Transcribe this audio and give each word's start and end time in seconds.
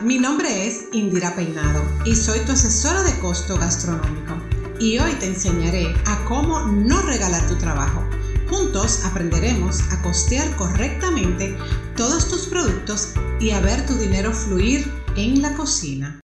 Mi 0.00 0.16
nombre 0.16 0.64
es 0.64 0.84
Indira 0.92 1.34
Peinado 1.34 1.82
y 2.04 2.14
soy 2.14 2.38
tu 2.46 2.52
asesora 2.52 3.02
de 3.02 3.18
costo 3.18 3.58
gastronómico. 3.58 4.36
Y 4.78 4.96
hoy 5.00 5.12
te 5.14 5.26
enseñaré 5.26 5.92
a 6.06 6.24
cómo 6.24 6.60
no 6.60 7.02
regalar 7.02 7.48
tu 7.48 7.58
trabajo. 7.58 8.08
Juntos 8.48 9.04
aprenderemos 9.04 9.80
a 9.92 10.00
costear 10.00 10.54
correctamente 10.54 11.56
todos 11.96 12.28
tus 12.28 12.46
productos 12.46 13.14
y 13.40 13.50
a 13.50 13.60
ver 13.60 13.84
tu 13.86 13.94
dinero 13.94 14.32
fluir 14.32 14.86
en 15.16 15.42
la 15.42 15.56
cocina. 15.56 16.20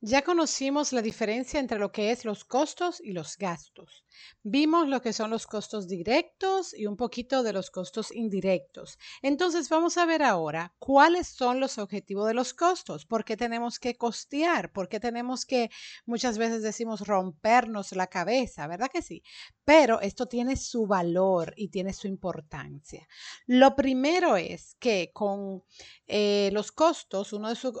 Ya 0.00 0.22
conocimos 0.22 0.92
la 0.92 1.02
diferencia 1.02 1.58
entre 1.58 1.80
lo 1.80 1.90
que 1.90 2.12
es 2.12 2.24
los 2.24 2.44
costos 2.44 3.00
y 3.02 3.12
los 3.12 3.36
gastos. 3.38 4.04
Vimos 4.42 4.88
lo 4.88 5.00
que 5.02 5.12
son 5.12 5.30
los 5.30 5.46
costos 5.46 5.88
directos 5.88 6.74
y 6.74 6.86
un 6.86 6.96
poquito 6.96 7.42
de 7.42 7.52
los 7.52 7.70
costos 7.70 8.10
indirectos. 8.12 8.98
Entonces 9.22 9.68
vamos 9.68 9.98
a 9.98 10.06
ver 10.06 10.22
ahora 10.22 10.74
cuáles 10.78 11.28
son 11.28 11.60
los 11.60 11.78
objetivos 11.78 12.26
de 12.26 12.34
los 12.34 12.54
costos, 12.54 13.06
por 13.06 13.24
qué 13.24 13.36
tenemos 13.36 13.78
que 13.78 13.96
costear, 13.96 14.72
por 14.72 14.88
qué 14.88 15.00
tenemos 15.00 15.46
que, 15.46 15.70
muchas 16.06 16.38
veces 16.38 16.62
decimos 16.62 17.06
rompernos 17.06 17.92
la 17.92 18.06
cabeza, 18.06 18.66
¿verdad 18.66 18.90
que 18.92 19.02
sí? 19.02 19.22
Pero 19.64 20.00
esto 20.00 20.26
tiene 20.26 20.56
su 20.56 20.86
valor 20.86 21.54
y 21.56 21.68
tiene 21.68 21.92
su 21.92 22.08
importancia. 22.08 23.06
Lo 23.46 23.76
primero 23.76 24.36
es 24.36 24.76
que 24.80 25.10
con 25.12 25.62
eh, 26.06 26.50
los 26.52 26.72
costos, 26.72 27.32
uno 27.32 27.48
de 27.48 27.56
sus 27.56 27.74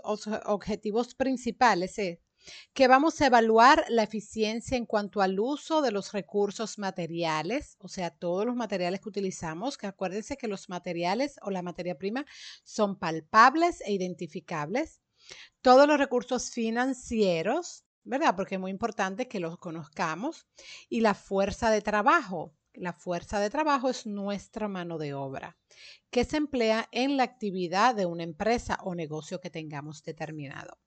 objetivos 0.46 1.14
principales 1.14 1.98
es 1.98 2.18
que 2.72 2.88
vamos 2.88 3.20
a 3.20 3.26
evaluar 3.26 3.84
la 3.88 4.02
eficiencia 4.02 4.76
en 4.76 4.86
cuanto 4.86 5.20
al 5.20 5.38
uso 5.38 5.82
de 5.82 5.92
los 5.92 6.12
recursos 6.12 6.78
materiales, 6.78 7.76
o 7.78 7.88
sea, 7.88 8.10
todos 8.10 8.46
los 8.46 8.56
materiales 8.56 9.00
que 9.00 9.08
utilizamos, 9.08 9.78
que 9.78 9.86
acuérdense 9.86 10.36
que 10.36 10.48
los 10.48 10.68
materiales 10.68 11.36
o 11.42 11.50
la 11.50 11.62
materia 11.62 11.98
prima 11.98 12.26
son 12.64 12.98
palpables 12.98 13.80
e 13.82 13.92
identificables. 13.92 15.00
Todos 15.60 15.86
los 15.86 15.98
recursos 15.98 16.50
financieros, 16.50 17.84
¿verdad? 18.04 18.34
Porque 18.36 18.56
es 18.56 18.60
muy 18.60 18.70
importante 18.70 19.28
que 19.28 19.40
los 19.40 19.56
conozcamos. 19.58 20.46
Y 20.88 21.00
la 21.00 21.14
fuerza 21.14 21.70
de 21.70 21.80
trabajo. 21.80 22.54
La 22.74 22.94
fuerza 22.94 23.38
de 23.38 23.50
trabajo 23.50 23.90
es 23.90 24.06
nuestra 24.06 24.66
mano 24.66 24.96
de 24.96 25.12
obra 25.12 25.58
que 26.10 26.24
se 26.24 26.38
emplea 26.38 26.88
en 26.90 27.18
la 27.18 27.22
actividad 27.22 27.94
de 27.94 28.06
una 28.06 28.22
empresa 28.22 28.78
o 28.82 28.94
negocio 28.94 29.40
que 29.40 29.50
tengamos 29.50 30.02
determinado. 30.02 30.78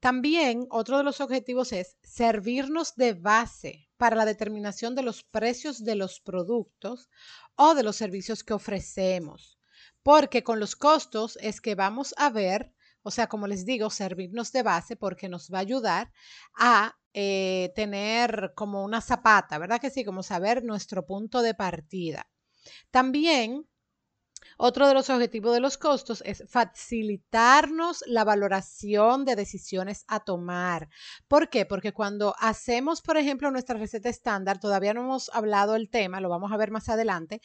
También 0.00 0.66
otro 0.70 0.98
de 0.98 1.04
los 1.04 1.20
objetivos 1.20 1.72
es 1.72 1.96
servirnos 2.02 2.94
de 2.96 3.14
base 3.14 3.88
para 3.96 4.16
la 4.16 4.24
determinación 4.24 4.94
de 4.94 5.02
los 5.02 5.22
precios 5.22 5.84
de 5.84 5.94
los 5.94 6.20
productos 6.20 7.08
o 7.54 7.74
de 7.74 7.82
los 7.82 7.96
servicios 7.96 8.44
que 8.44 8.54
ofrecemos, 8.54 9.58
porque 10.02 10.42
con 10.42 10.60
los 10.60 10.76
costos 10.76 11.38
es 11.40 11.60
que 11.60 11.74
vamos 11.74 12.14
a 12.18 12.30
ver, 12.30 12.72
o 13.02 13.10
sea, 13.10 13.28
como 13.28 13.46
les 13.46 13.64
digo, 13.64 13.90
servirnos 13.90 14.52
de 14.52 14.62
base 14.62 14.96
porque 14.96 15.28
nos 15.28 15.50
va 15.52 15.58
a 15.58 15.62
ayudar 15.62 16.12
a 16.54 16.96
eh, 17.14 17.72
tener 17.74 18.52
como 18.54 18.84
una 18.84 19.00
zapata, 19.00 19.58
¿verdad 19.58 19.80
que 19.80 19.90
sí? 19.90 20.04
Como 20.04 20.22
saber 20.22 20.62
nuestro 20.62 21.06
punto 21.06 21.40
de 21.40 21.54
partida. 21.54 22.28
También 22.90 23.66
otro 24.58 24.88
de 24.88 24.94
los 24.94 25.10
objetivos 25.10 25.52
de 25.52 25.60
los 25.60 25.76
costos 25.76 26.22
es 26.24 26.44
facilitarnos 26.48 28.02
la 28.06 28.24
valoración 28.24 29.24
de 29.24 29.36
decisiones 29.36 30.04
a 30.08 30.20
tomar. 30.20 30.88
¿Por 31.28 31.50
qué? 31.50 31.66
Porque 31.66 31.92
cuando 31.92 32.34
hacemos, 32.38 33.02
por 33.02 33.18
ejemplo, 33.18 33.50
nuestra 33.50 33.78
receta 33.78 34.08
estándar, 34.08 34.58
todavía 34.58 34.94
no 34.94 35.02
hemos 35.02 35.30
hablado 35.34 35.74
del 35.74 35.90
tema, 35.90 36.20
lo 36.20 36.30
vamos 36.30 36.52
a 36.52 36.56
ver 36.56 36.70
más 36.70 36.88
adelante. 36.88 37.40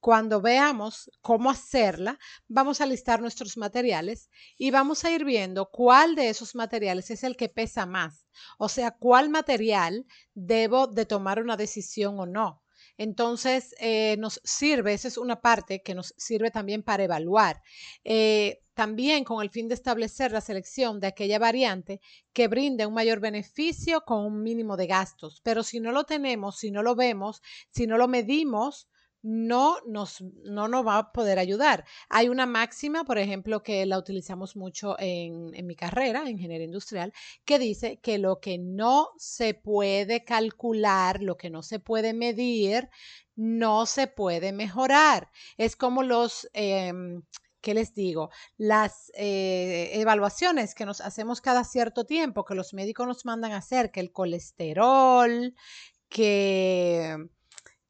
Cuando 0.00 0.40
veamos 0.40 1.10
cómo 1.20 1.50
hacerla, 1.50 2.18
vamos 2.48 2.80
a 2.80 2.86
listar 2.86 3.20
nuestros 3.20 3.56
materiales 3.56 4.28
y 4.56 4.70
vamos 4.70 5.04
a 5.04 5.10
ir 5.10 5.24
viendo 5.24 5.70
cuál 5.70 6.14
de 6.14 6.28
esos 6.28 6.54
materiales 6.54 7.10
es 7.10 7.24
el 7.24 7.36
que 7.36 7.48
pesa 7.48 7.86
más. 7.86 8.26
O 8.58 8.68
sea, 8.68 8.90
cuál 8.90 9.30
material 9.30 10.04
debo 10.34 10.86
de 10.88 11.06
tomar 11.06 11.40
una 11.40 11.56
decisión 11.56 12.18
o 12.18 12.26
no. 12.26 12.62
Entonces, 12.98 13.74
eh, 13.78 14.16
nos 14.18 14.40
sirve, 14.44 14.94
esa 14.94 15.08
es 15.08 15.18
una 15.18 15.40
parte 15.40 15.82
que 15.82 15.94
nos 15.94 16.14
sirve 16.16 16.50
también 16.50 16.82
para 16.82 17.04
evaluar. 17.04 17.62
Eh, 18.04 18.60
también 18.74 19.24
con 19.24 19.42
el 19.42 19.50
fin 19.50 19.68
de 19.68 19.74
establecer 19.74 20.32
la 20.32 20.42
selección 20.42 21.00
de 21.00 21.06
aquella 21.06 21.38
variante 21.38 22.00
que 22.32 22.46
brinde 22.46 22.84
un 22.86 22.92
mayor 22.92 23.20
beneficio 23.20 24.02
con 24.02 24.24
un 24.24 24.42
mínimo 24.42 24.76
de 24.76 24.86
gastos. 24.86 25.40
Pero 25.42 25.62
si 25.62 25.80
no 25.80 25.92
lo 25.92 26.04
tenemos, 26.04 26.58
si 26.58 26.70
no 26.70 26.82
lo 26.82 26.94
vemos, 26.94 27.40
si 27.70 27.86
no 27.86 27.96
lo 27.96 28.06
medimos, 28.06 28.86
no 29.22 29.78
nos, 29.86 30.20
no 30.44 30.68
nos 30.68 30.86
va 30.86 30.98
a 30.98 31.12
poder 31.12 31.38
ayudar. 31.38 31.84
Hay 32.08 32.28
una 32.28 32.46
máxima, 32.46 33.04
por 33.04 33.18
ejemplo, 33.18 33.62
que 33.62 33.84
la 33.86 33.98
utilizamos 33.98 34.56
mucho 34.56 34.96
en, 34.98 35.54
en 35.54 35.66
mi 35.66 35.74
carrera, 35.74 36.22
en 36.22 36.28
ingeniería 36.28 36.66
industrial, 36.66 37.12
que 37.44 37.58
dice 37.58 37.98
que 38.00 38.18
lo 38.18 38.40
que 38.40 38.58
no 38.58 39.10
se 39.16 39.54
puede 39.54 40.24
calcular, 40.24 41.22
lo 41.22 41.36
que 41.36 41.50
no 41.50 41.62
se 41.62 41.80
puede 41.80 42.12
medir, 42.12 42.88
no 43.34 43.86
se 43.86 44.06
puede 44.06 44.52
mejorar. 44.52 45.30
Es 45.56 45.76
como 45.76 46.02
los... 46.02 46.48
Em, 46.52 47.22
¿qué 47.60 47.74
les 47.74 47.94
digo? 47.94 48.30
Las 48.58 49.10
eh, 49.14 49.90
evaluaciones 49.94 50.72
que 50.72 50.86
nos 50.86 51.00
hacemos 51.00 51.40
cada 51.40 51.64
cierto 51.64 52.06
tiempo, 52.06 52.44
que 52.44 52.54
los 52.54 52.72
médicos 52.74 53.08
nos 53.08 53.24
mandan 53.24 53.50
a 53.50 53.56
hacer, 53.56 53.90
que 53.90 53.98
el 53.98 54.12
colesterol, 54.12 55.52
que 56.08 57.28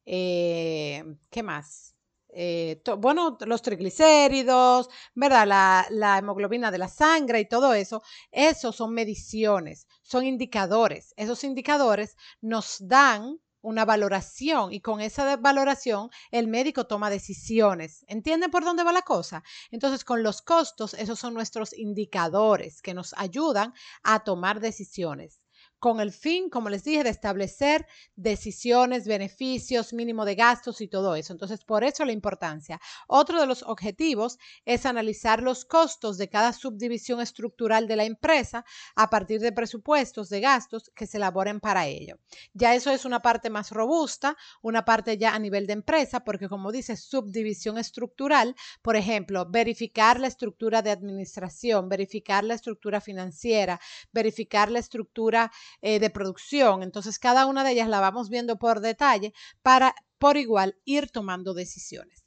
eh, 0.06 1.04
¿Qué 1.30 1.42
más? 1.42 1.96
Eh, 2.28 2.82
bueno, 2.98 3.38
los 3.46 3.62
triglicéridos, 3.62 4.88
¿verdad? 5.14 5.46
La, 5.46 5.86
la, 5.90 6.18
hemoglobina 6.18 6.70
de 6.70 6.78
la 6.78 6.88
sangre 6.88 7.40
y 7.40 7.48
todo 7.48 7.72
eso, 7.74 8.02
esos 8.30 8.76
son 8.76 8.92
mediciones, 8.92 9.86
son 10.02 10.24
indicadores. 10.24 11.14
Esos 11.16 11.42
indicadores 11.44 12.16
nos 12.42 12.76
dan 12.86 13.40
una 13.62 13.84
valoración 13.84 14.72
y 14.72 14.80
con 14.80 15.00
esa 15.00 15.36
valoración 15.38 16.10
el 16.30 16.46
médico 16.46 16.86
toma 16.86 17.10
decisiones. 17.10 18.04
¿Entienden 18.06 18.50
por 18.50 18.64
dónde 18.64 18.84
va 18.84 18.92
la 18.92 19.02
cosa? 19.02 19.42
Entonces, 19.70 20.04
con 20.04 20.22
los 20.22 20.42
costos, 20.42 20.94
esos 20.94 21.18
son 21.18 21.34
nuestros 21.34 21.72
indicadores 21.76 22.82
que 22.82 22.94
nos 22.94 23.12
ayudan 23.14 23.72
a 24.02 24.24
tomar 24.24 24.60
decisiones 24.60 25.40
con 25.78 26.00
el 26.00 26.12
fin, 26.12 26.48
como 26.48 26.68
les 26.68 26.84
dije, 26.84 27.04
de 27.04 27.10
establecer 27.10 27.86
decisiones, 28.14 29.06
beneficios, 29.06 29.92
mínimo 29.92 30.24
de 30.24 30.34
gastos 30.34 30.80
y 30.80 30.88
todo 30.88 31.14
eso. 31.14 31.32
Entonces, 31.32 31.64
por 31.64 31.84
eso 31.84 32.04
la 32.04 32.12
importancia. 32.12 32.80
Otro 33.06 33.40
de 33.40 33.46
los 33.46 33.62
objetivos 33.62 34.38
es 34.64 34.86
analizar 34.86 35.42
los 35.42 35.64
costos 35.64 36.18
de 36.18 36.28
cada 36.28 36.52
subdivisión 36.52 37.20
estructural 37.20 37.86
de 37.88 37.96
la 37.96 38.04
empresa 38.04 38.64
a 38.94 39.10
partir 39.10 39.40
de 39.40 39.52
presupuestos 39.52 40.28
de 40.28 40.40
gastos 40.40 40.90
que 40.94 41.06
se 41.06 41.18
elaboren 41.18 41.60
para 41.60 41.86
ello. 41.86 42.18
Ya 42.54 42.74
eso 42.74 42.90
es 42.90 43.04
una 43.04 43.20
parte 43.20 43.50
más 43.50 43.70
robusta, 43.70 44.36
una 44.62 44.84
parte 44.84 45.18
ya 45.18 45.34
a 45.34 45.38
nivel 45.38 45.66
de 45.66 45.74
empresa, 45.74 46.20
porque 46.24 46.48
como 46.48 46.72
dice 46.72 46.96
subdivisión 46.96 47.78
estructural, 47.78 48.54
por 48.82 48.96
ejemplo, 48.96 49.46
verificar 49.48 50.20
la 50.20 50.28
estructura 50.28 50.82
de 50.82 50.90
administración, 50.90 51.88
verificar 51.88 52.44
la 52.44 52.54
estructura 52.54 53.00
financiera, 53.00 53.80
verificar 54.12 54.70
la 54.70 54.78
estructura 54.78 55.50
eh, 55.82 56.00
de 56.00 56.10
producción. 56.10 56.82
Entonces, 56.82 57.18
cada 57.18 57.46
una 57.46 57.64
de 57.64 57.72
ellas 57.72 57.88
la 57.88 58.00
vamos 58.00 58.28
viendo 58.28 58.56
por 58.58 58.80
detalle 58.80 59.32
para, 59.62 59.94
por 60.18 60.36
igual, 60.36 60.78
ir 60.84 61.10
tomando 61.10 61.54
decisiones. 61.54 62.24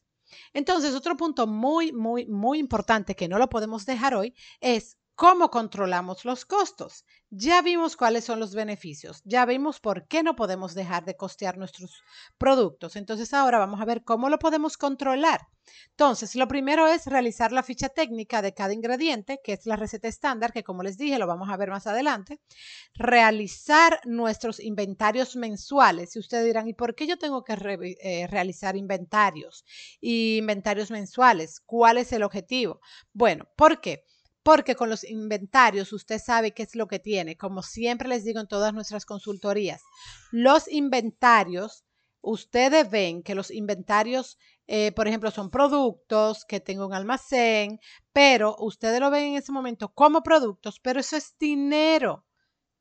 Entonces, 0.54 0.94
otro 0.94 1.18
punto 1.18 1.48
muy, 1.48 1.92
muy, 1.92 2.28
muy 2.28 2.60
importante 2.60 3.16
que 3.16 3.28
no 3.28 3.40
lo 3.40 3.50
podemos 3.50 3.86
dejar 3.86 4.14
hoy 4.14 4.36
es 4.62 4.99
cómo 5.20 5.52
controlamos 5.52 6.24
los 6.24 6.46
costos. 6.46 7.04
Ya 7.30 7.62
vimos 7.62 7.98
cuáles 7.98 8.24
son 8.24 8.40
los 8.40 8.56
beneficios, 8.56 9.22
ya 9.26 9.46
vimos 9.46 9.82
por 9.82 10.08
qué 10.08 10.24
no 10.24 10.38
podemos 10.38 10.74
dejar 10.76 11.04
de 11.04 11.18
costear 11.18 11.58
nuestros 11.58 12.02
productos. 12.38 12.96
Entonces 12.96 13.34
ahora 13.34 13.58
vamos 13.58 13.82
a 13.82 13.86
ver 13.86 14.06
cómo 14.06 14.30
lo 14.30 14.40
podemos 14.40 14.78
controlar. 14.78 15.42
Entonces, 15.90 16.36
lo 16.36 16.48
primero 16.48 16.88
es 16.88 17.06
realizar 17.06 17.52
la 17.52 17.64
ficha 17.64 17.90
técnica 17.90 18.42
de 18.42 18.54
cada 18.54 18.74
ingrediente, 18.74 19.42
que 19.44 19.54
es 19.54 19.66
la 19.66 19.76
receta 19.76 20.08
estándar, 20.08 20.54
que 20.54 20.64
como 20.64 20.84
les 20.84 20.98
dije, 20.98 21.20
lo 21.20 21.28
vamos 21.28 21.50
a 21.50 21.58
ver 21.58 21.70
más 21.70 21.86
adelante. 21.86 22.40
Realizar 22.96 24.00
nuestros 24.06 24.62
inventarios 24.62 25.36
mensuales. 25.36 26.16
Y 26.16 26.20
ustedes 26.20 26.46
dirán, 26.46 26.70
¿y 26.70 26.74
por 26.74 26.96
qué 26.96 27.06
yo 27.08 27.20
tengo 27.20 27.44
que 27.44 27.54
eh, 28.02 28.26
realizar 28.28 28.78
inventarios? 28.78 29.66
Y 30.00 30.38
inventarios 30.38 30.90
mensuales. 30.92 31.60
¿Cuál 31.60 31.98
es 31.98 32.14
el 32.14 32.24
objetivo? 32.24 32.80
Bueno, 33.14 33.46
¿por 33.58 33.82
qué? 33.82 33.98
Porque 34.00 34.19
con 34.76 34.90
los 34.90 35.04
inventarios 35.04 35.94
usted 35.94 36.20
sabe 36.20 36.54
qué 36.54 36.64
es 36.64 36.76
lo 36.76 36.88
que 36.88 36.98
tiene. 36.98 37.38
Como 37.38 37.62
siempre 37.62 38.10
les 38.10 38.24
digo 38.24 38.40
en 38.40 38.48
todas 38.48 38.74
nuestras 38.74 39.06
consultorías, 39.06 39.82
los 40.32 40.68
inventarios, 40.68 41.86
ustedes 42.22 42.90
ven 42.90 43.22
que 43.22 43.36
los 43.36 43.52
inventarios, 43.52 44.40
eh, 44.66 44.92
por 44.94 45.08
ejemplo, 45.08 45.30
son 45.30 45.52
productos 45.52 46.46
que 46.46 46.60
tengo 46.60 46.88
un 46.88 46.96
almacén, 46.96 47.80
pero 48.12 48.56
ustedes 48.58 49.00
lo 49.00 49.12
ven 49.12 49.26
en 49.26 49.36
ese 49.36 49.52
momento 49.52 49.94
como 49.94 50.24
productos, 50.24 50.80
pero 50.80 51.00
eso 51.00 51.16
es 51.16 51.36
dinero. 51.40 52.26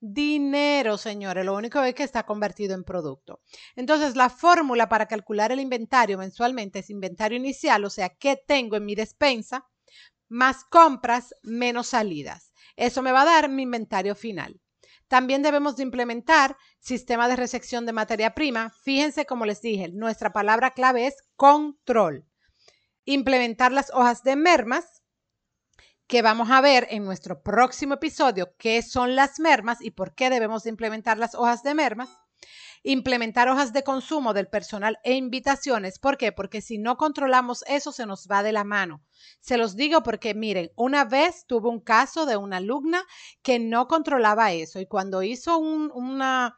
Dinero, 0.00 0.97
señores, 0.97 1.44
lo 1.44 1.55
único 1.55 1.82
es 1.82 1.94
que 1.94 2.05
está 2.05 2.25
convertido 2.25 2.75
en 2.75 2.85
producto. 2.85 3.41
Entonces, 3.76 4.17
la 4.17 4.31
fórmula 4.31 4.88
para 4.88 5.06
calcular 5.06 5.53
el 5.53 5.61
inventario 5.61 6.17
mensualmente 6.17 6.79
es 6.79 6.88
inventario 6.88 7.37
inicial, 7.37 7.85
o 7.85 7.91
sea, 7.91 8.09
¿qué 8.09 8.37
tengo 8.37 8.76
en 8.76 8.87
mi 8.87 8.94
despensa? 8.94 9.67
Más 10.29 10.65
compras 10.65 11.35
menos 11.43 11.89
salidas. 11.89 12.53
Eso 12.77 13.03
me 13.03 13.13
va 13.13 13.23
a 13.23 13.27
dar 13.27 13.49
mi 13.49 13.63
inventario 13.63 14.15
final. 14.15 14.61
También 15.09 15.43
debemos 15.43 15.77
de 15.77 15.83
implementar 15.83 16.57
sistema 16.81 17.29
de 17.29 17.37
recepción 17.37 17.87
de 17.87 17.93
materia 17.93 18.35
prima. 18.35 18.71
Fíjense, 18.83 19.25
como 19.25 19.47
les 19.47 19.63
dije, 19.63 19.89
nuestra 19.89 20.33
palabra 20.33 20.73
clave 20.73 21.07
es 21.07 21.17
control. 21.37 22.27
Implementar 23.05 23.73
las 23.73 23.91
hojas 23.95 24.23
de 24.23 24.37
mermas, 24.37 25.03
que 26.07 26.23
vamos 26.23 26.51
a 26.51 26.61
ver 26.61 26.87
en 26.91 27.05
nuestro 27.05 27.43
próximo 27.43 27.95
episodio 27.95 28.55
qué 28.59 28.83
son 28.83 29.15
las 29.15 29.41
mermas 29.41 29.81
y 29.81 29.91
por 29.91 30.15
qué 30.15 30.31
debemos 30.31 30.65
de 30.65 30.71
implementar 30.71 31.19
las 31.19 31.35
hojas 31.35 31.63
de 31.63 31.75
mermas 31.75 32.09
implementar 32.83 33.49
hojas 33.49 33.73
de 33.73 33.83
consumo 33.83 34.35
del 34.35 34.49
personal 34.49 34.99
e 35.05 35.15
invitaciones. 35.15 35.99
¿Por 35.99 36.17
qué? 36.17 36.33
Porque 36.33 36.61
si 36.61 36.79
no 36.79 36.97
controlamos 36.97 37.65
eso, 37.67 37.93
se 37.93 38.07
nos 38.07 38.27
va 38.31 38.43
de 38.43 38.53
la 38.53 38.65
mano. 38.65 39.03
Se 39.41 39.57
los 39.57 39.77
digo 39.77 40.03
porque, 40.03 40.35
miren, 40.35 40.71
una 40.77 41.05
vez 41.05 41.45
tuve 41.47 41.69
un 41.69 41.81
caso 41.81 42.27
de 42.27 42.37
una 42.37 42.59
alumna 42.59 43.05
que 43.43 43.59
no 43.59 43.89
controlaba 43.89 44.53
eso 44.53 44.81
y 44.81 44.87
cuando 44.87 45.23
hizo 45.23 45.59
un, 45.59 45.91
una, 45.95 46.57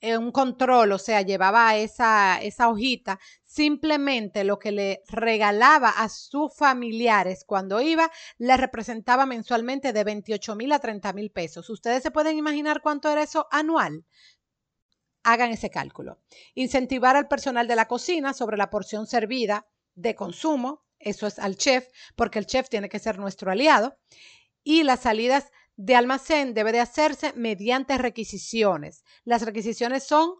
eh, 0.00 0.18
un 0.18 0.30
control, 0.30 0.92
o 0.92 0.98
sea, 0.98 1.22
llevaba 1.22 1.76
esa, 1.76 2.38
esa 2.42 2.68
hojita, 2.68 3.18
simplemente 3.44 4.44
lo 4.44 4.58
que 4.58 4.70
le 4.70 5.02
regalaba 5.08 5.88
a 5.88 6.08
sus 6.08 6.54
familiares 6.54 7.44
cuando 7.46 7.80
iba, 7.80 8.10
le 8.38 8.56
representaba 8.56 9.24
mensualmente 9.24 9.92
de 9.92 10.04
28 10.04 10.54
mil 10.54 10.72
a 10.72 10.78
30 10.78 11.12
mil 11.14 11.30
pesos. 11.30 11.70
¿Ustedes 11.70 12.02
se 12.02 12.10
pueden 12.10 12.36
imaginar 12.36 12.82
cuánto 12.82 13.08
era 13.10 13.22
eso 13.22 13.46
anual? 13.50 14.04
Hagan 15.26 15.50
ese 15.50 15.70
cálculo. 15.70 16.20
Incentivar 16.54 17.16
al 17.16 17.28
personal 17.28 17.66
de 17.66 17.76
la 17.76 17.88
cocina 17.88 18.32
sobre 18.32 18.56
la 18.56 18.70
porción 18.70 19.06
servida 19.06 19.66
de 19.94 20.14
consumo, 20.14 20.84
eso 20.98 21.26
es 21.26 21.38
al 21.38 21.56
chef, 21.56 21.88
porque 22.14 22.38
el 22.38 22.46
chef 22.46 22.68
tiene 22.68 22.88
que 22.88 23.00
ser 23.00 23.18
nuestro 23.18 23.50
aliado. 23.50 23.98
Y 24.62 24.84
las 24.84 25.00
salidas 25.00 25.50
de 25.76 25.96
almacén 25.96 26.54
debe 26.54 26.72
de 26.72 26.80
hacerse 26.80 27.32
mediante 27.34 27.98
requisiciones. 27.98 29.02
Las 29.24 29.42
requisiciones 29.42 30.04
son 30.04 30.36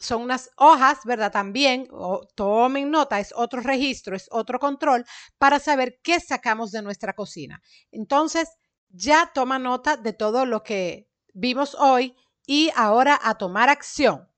son 0.00 0.22
unas 0.22 0.50
hojas, 0.56 1.00
¿verdad? 1.04 1.30
También, 1.30 1.86
tomen 2.34 2.90
nota, 2.90 3.20
es 3.20 3.34
otro 3.36 3.60
registro, 3.60 4.16
es 4.16 4.28
otro 4.30 4.58
control 4.58 5.04
para 5.36 5.58
saber 5.58 6.00
qué 6.02 6.18
sacamos 6.20 6.72
de 6.72 6.80
nuestra 6.80 7.12
cocina. 7.12 7.60
Entonces, 7.92 8.48
ya 8.88 9.30
toma 9.34 9.58
nota 9.58 9.98
de 9.98 10.14
todo 10.14 10.46
lo 10.46 10.62
que 10.62 11.06
vimos 11.34 11.74
hoy 11.74 12.16
y 12.46 12.70
ahora 12.74 13.20
a 13.22 13.36
tomar 13.36 13.68
acción. 13.68 14.29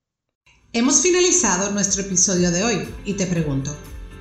Hemos 0.75 1.03
finalizado 1.03 1.71
nuestro 1.71 2.01
episodio 2.01 2.51
de 2.51 2.65
hoy 2.65 2.89
y 3.05 3.13
te 3.13 3.27
pregunto, 3.27 3.77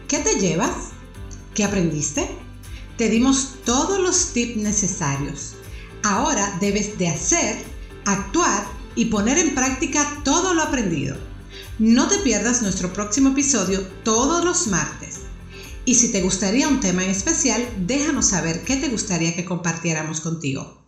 ¿qué 0.10 0.20
te 0.20 0.38
llevas? 0.38 0.90
¿Qué 1.56 1.64
aprendiste? 1.64 2.28
Te 2.98 3.08
dimos 3.08 3.54
todos 3.64 4.02
los 4.02 4.34
tips 4.34 4.58
necesarios. 4.58 5.54
Ahora 6.04 6.58
debes 6.60 6.98
de 6.98 7.08
hacer, 7.08 7.56
actuar 8.04 8.66
y 8.96 9.06
poner 9.06 9.38
en 9.38 9.56
práctica 9.56 10.06
todo 10.26 10.54
lo 10.54 10.64
aprendido. 10.64 11.16
No 11.80 12.10
te 12.10 12.18
pierdas 12.18 12.62
nuestro 12.62 12.92
próximo 12.92 13.30
episodio 13.30 13.88
todos 14.04 14.44
los 14.44 14.68
martes. 14.68 15.20
Y 15.86 15.96
si 15.96 16.12
te 16.12 16.22
gustaría 16.22 16.68
un 16.68 16.82
tema 16.82 17.06
en 17.06 17.12
especial, 17.12 17.66
déjanos 17.88 18.26
saber 18.26 18.66
qué 18.66 18.76
te 18.76 18.90
gustaría 18.90 19.38
que 19.38 19.46
compartiéramos 19.46 20.20
contigo. 20.20 20.81